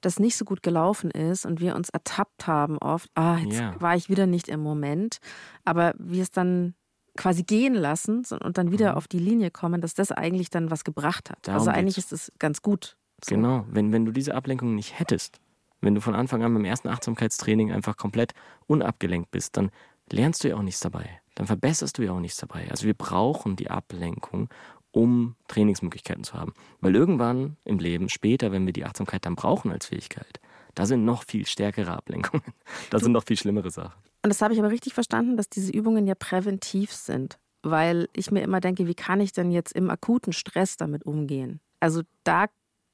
[0.00, 3.78] das nicht so gut gelaufen ist und wir uns ertappt haben oft, ah, jetzt Ja.
[3.80, 5.18] war ich wieder nicht im Moment,
[5.66, 6.74] aber wir es dann
[7.18, 10.84] quasi gehen lassen und dann wieder auf die Linie kommen, dass das eigentlich dann was
[10.84, 11.38] gebracht hat.
[11.40, 11.42] Mhm.
[11.42, 12.12] Darum also eigentlich geht's.
[12.12, 12.96] ist es ganz gut.
[13.24, 13.34] So.
[13.34, 15.40] Genau, wenn, wenn du diese Ablenkung nicht hättest,
[15.80, 18.32] wenn du von Anfang an beim ersten Achtsamkeitstraining einfach komplett
[18.66, 19.70] unabgelenkt bist, dann
[20.10, 21.20] lernst du ja auch nichts dabei.
[21.34, 22.70] Dann verbesserst du ja auch nichts dabei.
[22.70, 24.48] Also wir brauchen die Ablenkung,
[24.92, 26.52] um Trainingsmöglichkeiten zu haben.
[26.80, 30.40] Weil irgendwann im Leben, später, wenn wir die Achtsamkeit dann brauchen als Fähigkeit,
[30.74, 32.44] da sind noch viel stärkere Ablenkungen.
[32.90, 34.00] Da sind noch viel schlimmere Sachen.
[34.22, 37.38] Und das habe ich aber richtig verstanden, dass diese Übungen ja präventiv sind.
[37.62, 41.60] Weil ich mir immer denke, wie kann ich denn jetzt im akuten Stress damit umgehen?
[41.78, 42.46] Also da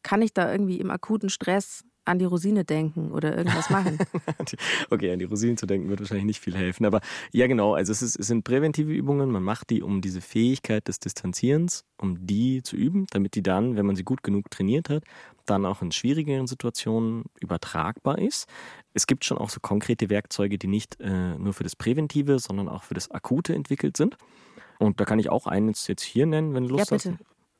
[0.06, 3.98] kann ich da irgendwie im akuten Stress an die Rosine denken oder irgendwas machen.
[4.90, 6.86] Okay, an die Rosinen zu denken wird wahrscheinlich nicht viel helfen.
[6.86, 7.00] Aber
[7.32, 7.74] ja, genau.
[7.74, 9.32] Also es, ist, es sind präventive Übungen.
[9.32, 13.74] Man macht die, um diese Fähigkeit des Distanzierens, um die zu üben, damit die dann,
[13.74, 15.02] wenn man sie gut genug trainiert hat,
[15.46, 18.46] dann auch in schwierigeren Situationen übertragbar ist.
[18.94, 22.68] Es gibt schon auch so konkrete Werkzeuge, die nicht äh, nur für das Präventive, sondern
[22.68, 24.16] auch für das Akute entwickelt sind.
[24.78, 27.10] Und da kann ich auch eines jetzt hier nennen, wenn du ja, Lust hast.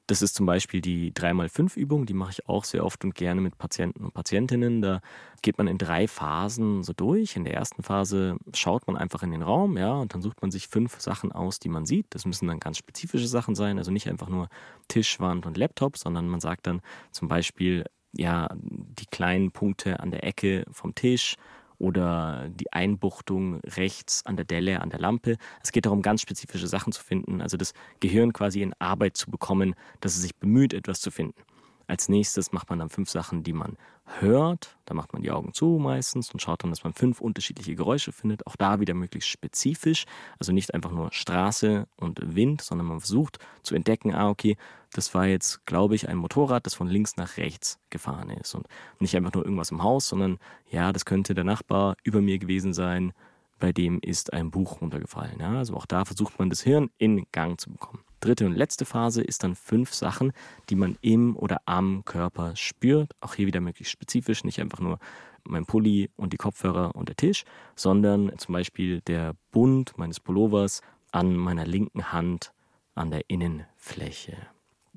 [0.07, 3.59] Das ist zum Beispiel die 3x5-Übung, die mache ich auch sehr oft und gerne mit
[3.59, 4.81] Patienten und Patientinnen.
[4.81, 5.01] Da
[5.43, 7.35] geht man in drei Phasen so durch.
[7.35, 10.53] In der ersten Phase schaut man einfach in den Raum, ja, und dann sucht man
[10.53, 12.07] sich fünf Sachen aus, die man sieht.
[12.11, 14.49] Das müssen dann ganz spezifische Sachen sein, also nicht einfach nur
[14.87, 20.13] Tisch, Wand und Laptop, sondern man sagt dann zum Beispiel, ja, die kleinen Punkte an
[20.13, 21.35] der Ecke vom Tisch
[21.79, 25.37] oder die Einbuchtung rechts an der Delle, an der Lampe.
[25.63, 29.31] Es geht darum, ganz spezifische Sachen zu finden, also das Gehirn quasi in Arbeit zu
[29.31, 31.41] bekommen, dass es sich bemüht, etwas zu finden.
[31.87, 33.77] Als nächstes macht man dann fünf Sachen, die man
[34.21, 34.77] hört.
[34.85, 38.13] Da macht man die Augen zu meistens und schaut dann, dass man fünf unterschiedliche Geräusche
[38.13, 38.47] findet.
[38.47, 40.05] Auch da wieder möglichst spezifisch.
[40.39, 44.57] Also nicht einfach nur Straße und Wind, sondern man versucht zu entdecken, ah, okay,
[44.93, 48.55] das war jetzt, glaube ich, ein Motorrad, das von links nach rechts gefahren ist.
[48.55, 48.67] Und
[48.99, 50.39] nicht einfach nur irgendwas im Haus, sondern
[50.71, 53.13] ja, das könnte der Nachbar über mir gewesen sein,
[53.59, 55.41] bei dem ist ein Buch runtergefallen.
[55.41, 58.03] Ja, also auch da versucht man das Hirn in Gang zu bekommen.
[58.27, 60.33] Dritte und letzte Phase ist dann fünf Sachen,
[60.69, 63.13] die man im oder am Körper spürt.
[63.21, 64.99] Auch hier wieder möglichst spezifisch, nicht einfach nur
[65.45, 67.45] mein Pulli und die Kopfhörer und der Tisch,
[67.77, 70.81] sondern zum Beispiel der Bund meines Pullovers
[71.13, 72.53] an meiner linken Hand
[72.97, 74.37] an der Innenfläche.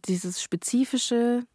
[0.06, 1.46] Dieses Spezifische,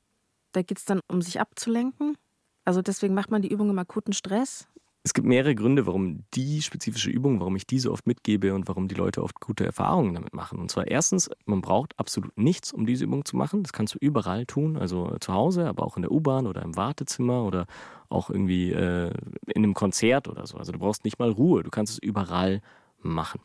[0.52, 2.16] da geht es dann um sich abzulenken.
[2.64, 4.68] Also deswegen macht man die Übung im akuten Stress.
[5.06, 8.66] Es gibt mehrere Gründe, warum die spezifische Übung, warum ich die so oft mitgebe und
[8.68, 10.58] warum die Leute oft gute Erfahrungen damit machen.
[10.58, 13.62] Und zwar erstens, man braucht absolut nichts, um diese Übung zu machen.
[13.62, 16.74] Das kannst du überall tun, also zu Hause, aber auch in der U-Bahn oder im
[16.74, 17.66] Wartezimmer oder
[18.08, 19.12] auch irgendwie äh,
[19.48, 20.56] in einem Konzert oder so.
[20.56, 22.62] Also du brauchst nicht mal Ruhe, du kannst es überall
[23.02, 23.42] machen.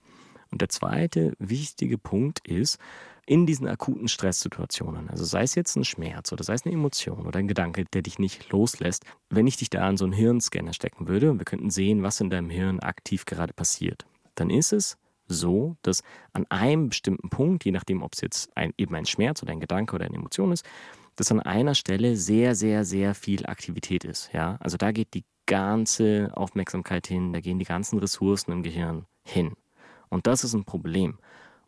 [0.52, 2.80] Und der zweite wichtige Punkt ist,
[3.26, 7.28] in diesen akuten Stresssituationen, also sei es jetzt ein Schmerz oder sei es eine Emotion
[7.28, 10.74] oder ein Gedanke, der dich nicht loslässt, wenn ich dich da an so einen Hirnscanner
[10.74, 14.74] stecken würde und wir könnten sehen, was in deinem Hirn aktiv gerade passiert, dann ist
[14.74, 16.02] es so, dass
[16.34, 19.60] an einem bestimmten Punkt, je nachdem, ob es jetzt ein, eben ein Schmerz oder ein
[19.60, 20.66] Gedanke oder eine Emotion ist,
[21.16, 24.32] dass an einer Stelle sehr, sehr, sehr viel Aktivität ist.
[24.34, 24.58] Ja?
[24.60, 29.54] Also da geht die ganze Aufmerksamkeit hin, da gehen die ganzen Ressourcen im Gehirn hin.
[30.10, 31.19] Und das ist ein Problem.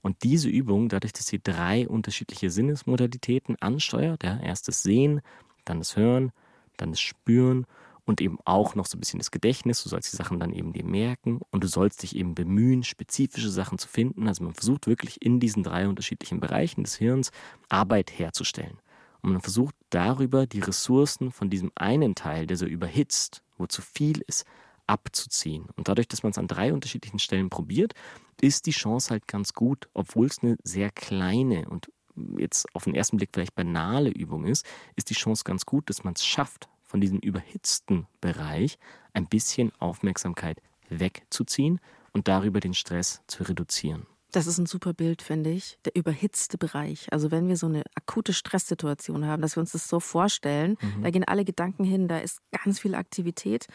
[0.01, 5.21] Und diese Übung, dadurch, dass sie drei unterschiedliche Sinnesmodalitäten ansteuert, ja, erst das Sehen,
[5.63, 6.32] dann das Hören,
[6.77, 7.67] dann das Spüren
[8.06, 9.84] und eben auch noch so ein bisschen das Gedächtnis.
[9.84, 13.49] Du sollst die Sachen dann eben dir merken und du sollst dich eben bemühen, spezifische
[13.49, 14.27] Sachen zu finden.
[14.27, 17.32] Also man versucht wirklich in diesen drei unterschiedlichen Bereichen des Hirns
[17.69, 18.80] Arbeit herzustellen.
[19.21, 23.84] Und man versucht darüber die Ressourcen von diesem einen Teil, der so überhitzt, wo zu
[23.84, 24.45] viel ist,
[24.91, 25.67] abzuziehen.
[25.77, 27.93] Und dadurch, dass man es an drei unterschiedlichen Stellen probiert,
[28.41, 31.89] ist die Chance halt ganz gut, obwohl es eine sehr kleine und
[32.38, 34.65] jetzt auf den ersten Blick vielleicht banale Übung ist,
[34.97, 38.77] ist die Chance ganz gut, dass man es schafft, von diesem überhitzten Bereich
[39.13, 41.80] ein bisschen Aufmerksamkeit wegzuziehen
[42.12, 44.08] und darüber den Stress zu reduzieren.
[44.32, 45.78] Das ist ein super Bild, finde ich.
[45.84, 47.12] Der überhitzte Bereich.
[47.12, 51.04] Also wenn wir so eine akute Stresssituation haben, dass wir uns das so vorstellen, mhm.
[51.04, 53.67] da gehen alle Gedanken hin, da ist ganz viel Aktivität.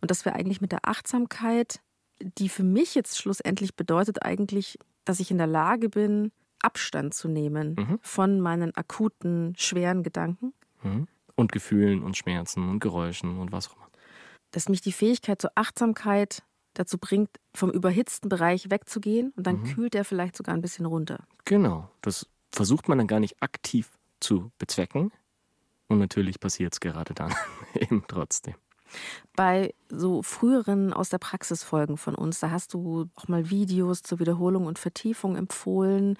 [0.00, 1.80] Und dass wir eigentlich mit der Achtsamkeit,
[2.20, 7.28] die für mich jetzt schlussendlich bedeutet eigentlich, dass ich in der Lage bin, Abstand zu
[7.28, 7.98] nehmen mhm.
[8.02, 10.52] von meinen akuten, schweren Gedanken.
[10.82, 11.06] Mhm.
[11.36, 13.88] Und Gefühlen und Schmerzen und Geräuschen und was auch immer.
[14.50, 16.42] Dass mich die Fähigkeit zur Achtsamkeit
[16.74, 19.64] dazu bringt, vom überhitzten Bereich wegzugehen und dann mhm.
[19.74, 21.24] kühlt er vielleicht sogar ein bisschen runter.
[21.44, 25.12] Genau, das versucht man dann gar nicht aktiv zu bezwecken.
[25.88, 27.34] Und natürlich passiert es gerade dann
[27.74, 28.54] eben trotzdem.
[29.36, 34.02] Bei so früheren aus der Praxis Folgen von uns, da hast du auch mal Videos
[34.02, 36.16] zur Wiederholung und Vertiefung empfohlen.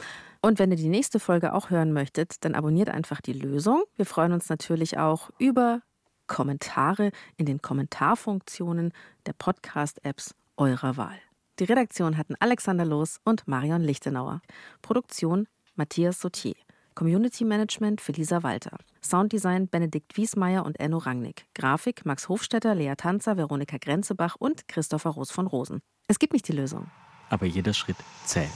[0.45, 3.83] Und wenn ihr die nächste Folge auch hören möchtet, dann abonniert einfach die Lösung.
[3.95, 5.81] Wir freuen uns natürlich auch über
[6.27, 8.93] Kommentare in den Kommentarfunktionen
[9.25, 11.17] der Podcast-Apps eurer Wahl.
[11.57, 14.39] Die Redaktion hatten Alexander Loos und Marion Lichtenauer.
[14.83, 16.53] Produktion Matthias Sautier.
[16.93, 18.77] Community Management für Lisa Walter.
[19.03, 21.47] Sounddesign Benedikt Wiesmeier und Enno Rangnick.
[21.55, 25.79] Grafik Max Hofstetter, Lea Tanzer, Veronika Grenzebach und Christopher Roos von Rosen.
[26.07, 26.91] Es gibt nicht die Lösung.
[27.31, 28.51] Aber jeder Schritt zählt.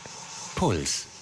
[0.56, 1.19] Puls.